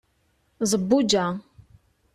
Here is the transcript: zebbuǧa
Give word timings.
zebbuǧa 0.69 1.25